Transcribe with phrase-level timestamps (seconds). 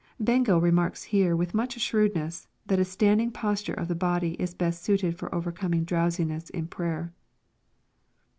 [0.19, 4.81] ]Bengel remarks here with much shrewdnefw that a standing posture of the body is best
[4.83, 7.13] suited for overcoming irowsiness in prayer.